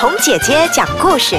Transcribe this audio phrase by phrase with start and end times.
[0.00, 1.36] 红姐姐讲故事。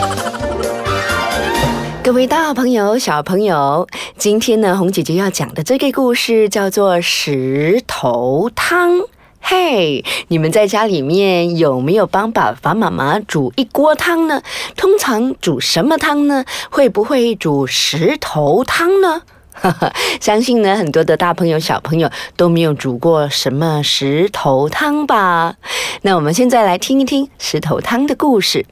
[2.04, 3.88] 各位大朋友、小朋友，
[4.20, 9.00] 今天呢，红姐姐要讲的这个故事叫做石头汤。
[9.42, 14.44] 嘿，你们在家里面有没有帮爸爸妈妈煮一锅汤呢？
[14.78, 16.46] 通常煮什么汤呢？
[16.70, 19.24] 会不会煮石头汤呢？
[20.20, 25.56] 相信呢，很多的大朋友、小朋友都没有煮过什么石头汤吧？
[26.04, 28.66] 那我们现在来听一听石头汤的故事。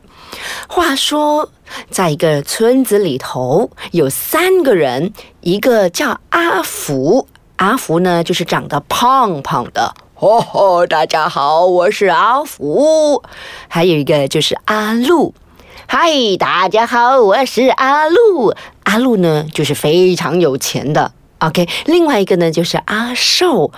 [0.68, 1.50] 话说，
[1.90, 5.12] 在一个村子里头，有三个人，
[5.42, 9.94] 一个叫阿福，阿福呢就是长得胖胖的。
[10.16, 13.24] 哦吼，大家好，我是阿福。
[13.68, 15.34] 还有一个就是阿路。
[15.88, 18.54] 嗨，大家好，我是阿路。
[18.90, 21.12] 阿路呢，就是非常有钱的。
[21.40, 23.72] OK，另外一个呢就是阿寿。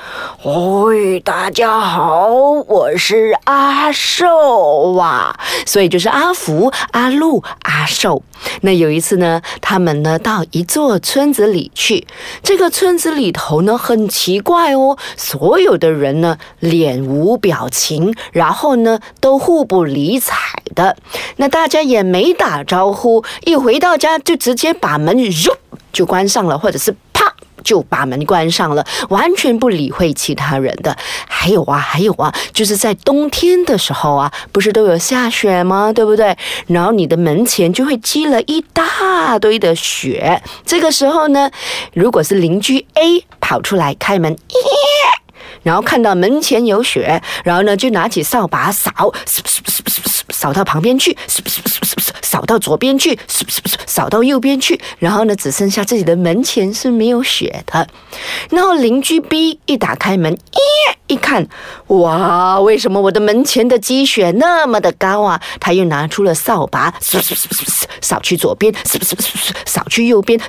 [0.43, 2.27] 喂，大家好，
[2.67, 5.39] 我是阿寿啊。
[5.67, 8.23] 所以就是阿福、阿禄、阿寿。
[8.61, 12.07] 那有一次呢，他们呢到一座村子里去，
[12.41, 20.35] 这个村子里头呢很奇怪哦，所有的人呢脸无表情，然后呢都互不理睬
[20.73, 20.97] 的。
[21.35, 25.15] 那大家也没打招呼，一回到家就直接把门
[25.93, 26.95] 就关上了，或者是。
[27.63, 30.95] 就把门关上了，完全不理会其他人的。
[31.27, 35.91] 还有啊，还有啊，就是在冬天的时候啊，不是都有下雪吗？
[35.93, 36.37] 对不对？
[36.67, 40.41] 然后你的门前就会积了一大堆的雪。
[40.65, 41.49] 这个时候呢，
[41.93, 44.35] 如果是邻居 A 跑出来开门，
[45.63, 48.91] 然后看到门前有雪，然后呢就拿起扫把扫，
[50.29, 51.17] 扫到旁边去，
[52.21, 53.17] 扫到左边去，
[53.85, 57.87] 扫到右边去，然后呢只剩下自己的门前是没有雪的。
[58.49, 61.45] 然后邻居 B 一打开门，耶，一看，
[61.87, 65.41] 哇，为什么我的门前的积雪那么的高啊？
[65.59, 68.73] 他又拿出了扫把，扫去左边，
[69.65, 70.39] 扫去右边，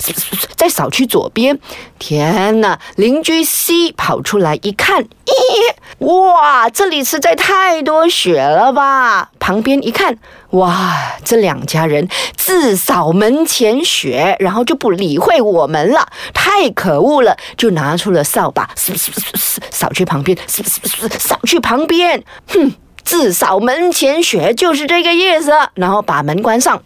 [0.54, 1.58] 再扫去左边。
[1.98, 2.78] 天哪！
[2.94, 5.04] 邻居 C 跑出来一看。
[5.04, 9.30] 咦，哇，这里实在太多雪了吧！
[9.40, 10.18] 旁边一看，
[10.52, 17.36] 哇，这两家人自扫门前雪，然后就不理会我们了，太可恶了！
[17.56, 18.68] 就拿出了扫把，
[19.70, 25.52] 扫去旁边，扫去旁边，哼，自扫门前雪就是这个意思。
[25.74, 26.82] 然后把门关上，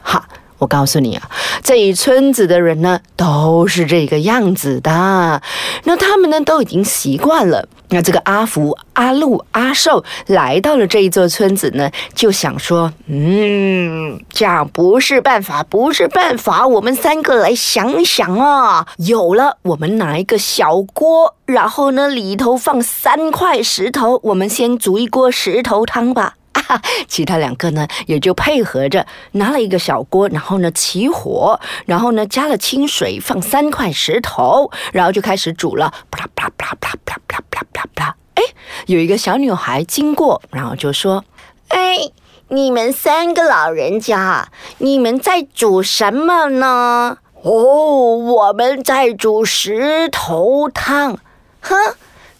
[0.00, 0.24] 好。
[0.64, 1.30] 我告诉你啊，
[1.62, 5.42] 这一村子的人呢都是这个样子的，
[5.84, 7.68] 那他们呢都已经习惯了。
[7.90, 16.66] 那这个阿福、阿禄、阿寿来到了这一座村子呢，就想说：“嗯，这样不是办法，不是办法。
[16.66, 26.36] 我们三个来想想啊，有了，我们拿一个小锅，然后呢里头放三块石头，我们先煮一锅石头汤吧。”
[27.08, 35.92] 其他两个呢，也就配合着拿了一个小锅，然后呢起火，然后呢加了清水，放三块石头，然后就开始煮了。
[36.10, 38.16] 啪啦啪啦啪啦啪啦啪啦啪啦啪啦啪啦。
[38.34, 38.42] 哎，
[38.86, 41.24] 有一个小女孩经过，然后就说
[41.68, 42.10] ：“哎，
[42.48, 44.48] 你们三个老人家，
[44.78, 51.18] 你们在煮什么呢？”“哦，我们在煮石头汤。
[51.60, 51.76] ”“哼，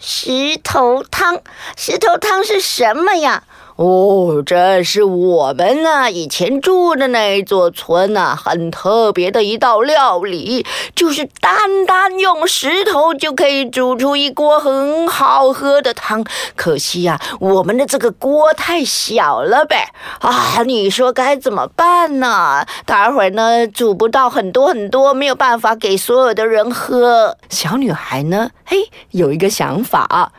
[0.00, 1.40] 石头汤，
[1.76, 3.44] 石头汤是什么呀？”
[3.76, 10.64] 哦，这是我们呢以前住的那一座村呢，很特别的一道料理，
[10.94, 16.24] 就是单单用石头就可以煮出一锅很好喝的汤。
[16.54, 19.88] 可惜呀，我们的这个锅太小了呗。
[20.20, 22.64] 啊，你说该怎么办呢？
[22.86, 27.36] 待会儿呢煮不到很多很多，没有办法给所有的人喝。
[27.50, 30.30] 小女孩呢，嘿，有一个想法。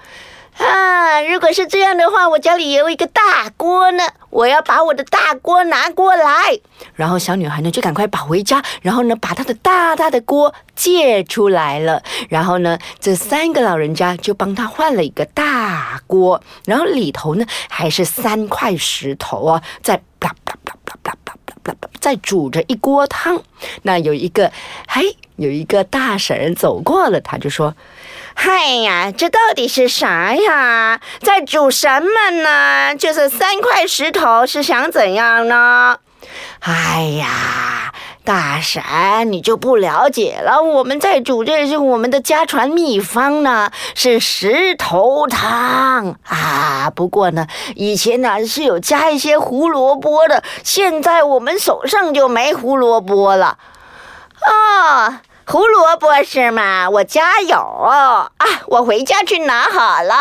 [0.58, 4.04] 啊，如果是这样的话，我家里也有一个大锅呢。
[4.30, 6.60] 我要把我的大锅拿过来。
[6.94, 12.02] 然后小女孩呢就赶快跑回家，然后呢把她的大大的锅借出来了。
[12.30, 23.42] 然后呢，这三个老人家就帮她换了一个大锅，然后里头呢还是三块石头啊，在啪啪啪啪啪啪啪啪在煮着一锅汤。
[23.84, 24.52] 那有一个，
[24.88, 27.76] 嘿，有一个大婶走过了，她就说。
[28.38, 31.00] 嗨呀，这到底是啥呀？
[31.22, 32.96] 在煮什么呢？
[32.96, 35.98] 就是三块石头，是想怎样呢？
[36.60, 37.94] 哎呀，
[38.24, 38.84] 大婶，
[39.32, 40.62] 你就不了解了。
[40.62, 46.92] 我们在煮，这是我们的家传秘方呢，是石头汤啊。
[46.94, 53.58] 不过呢，以前呢是有加一些胡萝卜的，现在我们手上就没胡萝卜了。
[54.42, 55.22] 啊。
[55.48, 56.90] 胡萝卜是吗？
[56.90, 58.30] 我家有啊，
[58.68, 60.14] 我回家去拿好了。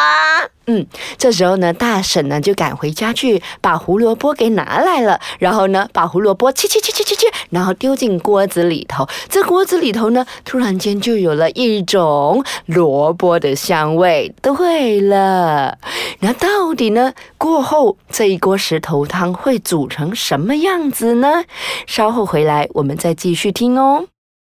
[0.67, 0.87] 嗯，
[1.17, 9.06] 这时候呢，大婶呢就赶回家去把胡萝卜给拿来了，然后呢，把胡萝卜切切切切切切，然后丢进锅子里头。
[9.29, 14.35] 这锅子里头呢，突然间就有了一种萝卜的香味。
[14.43, 15.79] 对了，
[16.20, 21.44] 那到底呢，过后这一锅石头汤会煮成什么样子呢？
[21.87, 24.06] 稍后回来我们再继续听哦。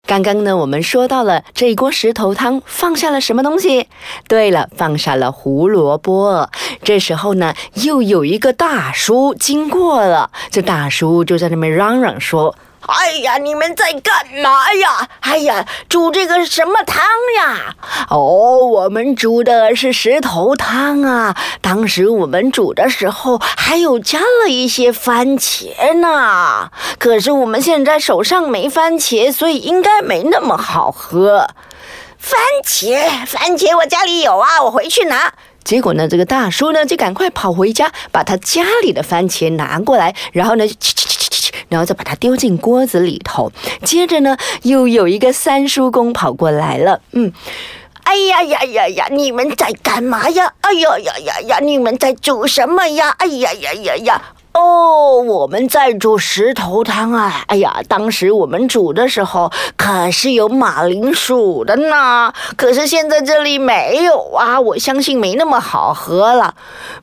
[0.07, 3.89] 刚刚呢，我们说到了这一锅石头汤放下了什么东西？
[4.29, 6.49] 对了，放下了胡萝卜。
[6.85, 12.55] 这时候呢，又有一个大叔经过了，这大叔就在那边嚷嚷说。
[12.87, 15.09] 哎呀，你们在干嘛呀？
[15.21, 17.03] 哎呀，煮这个什么汤
[17.37, 17.75] 呀？
[18.09, 21.37] 哦，我们煮的是石头汤啊。
[21.61, 26.71] 当时我们煮的时候还有加了一些番茄呢。
[26.99, 31.49] 可是我们现在手上没番茄，所以应该没那么好喝。
[32.19, 35.33] 番茄，番茄，我家里有啊，我回去拿。
[35.65, 40.65] 结果呢，这个大叔呢就赶快跑回家，把他家里的番茄拿过来，然后呢。
[41.69, 43.51] 然后再把它丢进锅子里头，
[43.83, 47.33] 接着呢，又有一个三叔公跑过来了，嗯，
[48.05, 50.53] 哎呀呀呀呀，你们在干嘛呀？
[50.61, 53.15] 哎呀呀呀呀，你们在煮什么呀？
[53.19, 54.23] 哎呀呀呀呀，
[54.53, 57.45] 哦，我们在煮石头汤啊！
[57.49, 66.55] 哎呀，当时我们煮的时候可是有马铃薯的呢，可是现在这里没有啊，我相信没那么好喝了，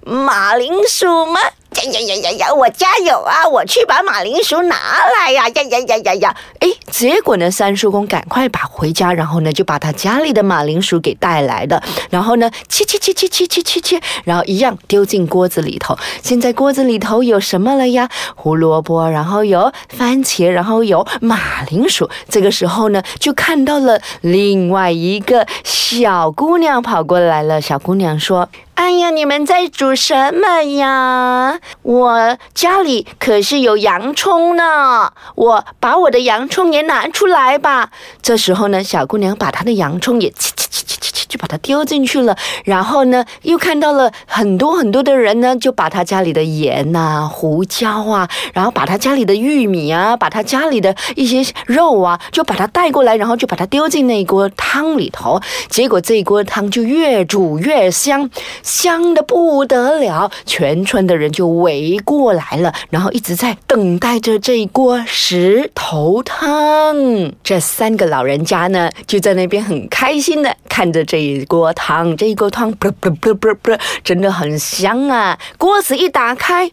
[0.04, 1.40] 马铃薯吗？
[1.82, 2.54] 呀呀呀呀呀！
[2.54, 5.50] 我家有啊，我去把马铃薯拿来呀！
[5.50, 6.36] 呀呀呀呀呀！
[6.60, 15.98] 哎，结果呢，三叔公赶快把回家，然后呢，就把他家里的马铃薯给带来的，然后呢，切切切切切切切切，然后一样丢进锅子里头。
[16.22, 18.10] 现在锅子里头有什么了呀？
[18.36, 22.10] 胡萝卜，然后有番茄，然后有马铃薯。
[22.30, 27.60] 这个时候呢，就看到了另外一个小姑娘跑过来了。
[27.60, 28.48] 小姑娘说。
[28.76, 31.60] 哎呀，你们在煮什么呀？
[31.84, 37.92] 我家里可是有洋葱呢，我把我的洋葱也拿出来吧。
[38.22, 42.36] 这时候呢，小姑娘把她的洋葱也切切切切切切，就把它丢进去了。
[42.66, 55.40] 然后呢，又看到了很多很多的人呢，就把她家里的盐呐、胡椒啊，然后把她家里的玉米啊，把她家里的一些肉啊，就把它带过来，然后就把它丢进那锅汤里头。
[55.70, 58.30] 结果这一锅汤就越煮越香。
[58.64, 66.96] 香的不得了，全村的人就围过来了，然后一直在等待着这一锅石头汤。
[67.44, 73.72] 这三个老人家呢，就在那边很开心的看着这一锅汤，这一锅汤不不不不不，
[74.04, 75.38] 真的很香啊！
[75.58, 76.72] 锅子一打开。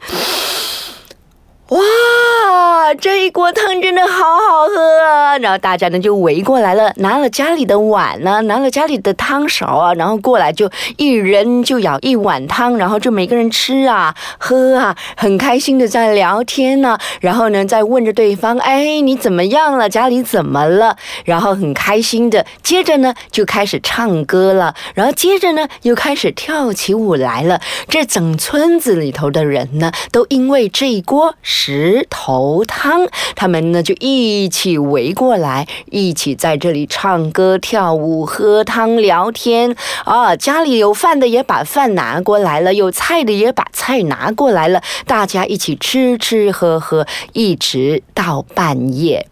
[1.70, 5.38] 哇，这一锅汤真的好好喝啊！
[5.38, 16.98] 然后大家呢就围过来了，拿了家里的碗呢，拿了家里的汤勺啊，然后过来就一人就舀一碗汤，然后就每个人吃啊喝啊，很开心的在聊天呢。
[17.20, 19.88] 然后呢在问着对方，哎，你怎么样了？
[19.88, 20.96] 家里怎么了？
[21.24, 27.60] 然后很开心的，接着呢就开始唱歌了，然后接着呢又开始跳起舞来了。
[27.88, 31.36] 这整村子里头的人呢，都因为这一锅。
[31.62, 39.76] 石头汤，他们呢就一起围过来，一起在这里唱歌、跳舞、喝汤、聊天
[40.06, 40.34] 啊。
[40.34, 49.26] 家里有饭的也把饭拿过来了，有菜的也把菜拿过来了，大家一起吃吃喝喝，一直到半夜。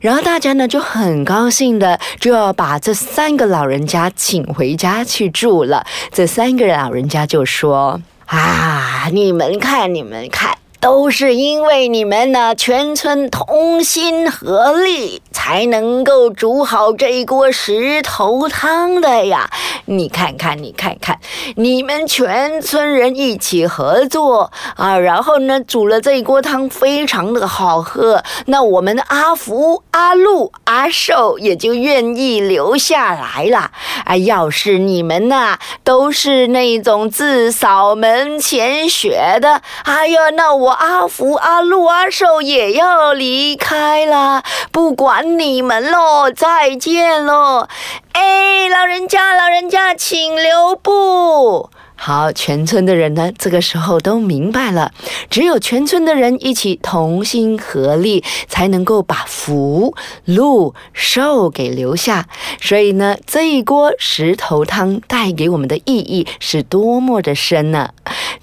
[0.00, 5.84] 然后大家呢就很高兴的就要把这三个老人家请回家去住了。
[6.12, 19.50] 这三个老人家就说：“啊，你们看，你们看。”都是因为你们呢，全村同心合力，才能够煮好这一锅石头汤的呀！
[19.86, 21.18] 你看看，你看看，
[21.56, 28.22] 你们全村人一起合作啊，然后呢，煮了这一锅汤，非常的好喝。
[28.46, 33.72] 那我们的阿福、阿禄、阿寿也就愿意留下来了。
[34.04, 40.84] 啊，要是你们呐，都是那种自扫门前雪的，哎呀，那我。
[40.84, 47.66] 阿福、阿禄、阿寿也要离开了，不管你们喽，再见喽！
[48.12, 51.70] 哎，老人家，老人家，请留步。
[52.06, 54.92] 好，全村的人呢，这个时候都明白了，
[55.30, 59.94] 只有全村的人一起同心合力，才能够把福、
[60.26, 62.28] 禄、寿给留下。
[62.60, 67.88] 所以呢，这一锅石头汤带给我们的意义是多么的深呢？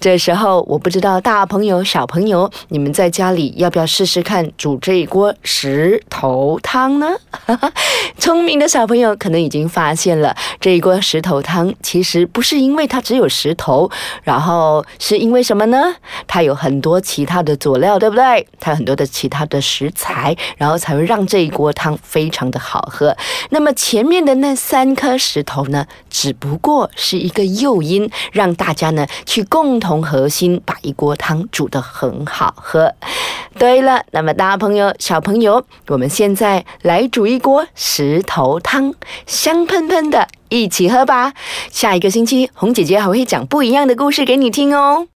[0.00, 7.12] 这时候，我不知道大朋友、小朋友，你们在家里要不要试试看煮这一锅石头汤呢？
[8.18, 13.90] 聪明的小朋友可能已经发现了，这一锅石头汤其实不是因为它只有石头，
[14.22, 15.94] 然后是因为什么呢？
[16.26, 18.46] 它有很多其他的佐料，对不对？
[18.60, 23.16] 它有很多的其他的食材，然后才会让这一锅汤非常的好喝。
[23.50, 32.94] 那么前面的那三颗石头呢，只不过是一个诱因，让大家呢去共同核心，把一锅汤煮得很好喝。
[33.58, 38.94] 对了，那么大朋友、小朋友，我们现在来煮一锅石头汤，
[39.26, 40.26] 香喷喷的，
[40.60, 41.32] 一起喝吧。
[41.70, 45.06] 下一个星期，红姐姐还会讲不一样的故事给你听哦。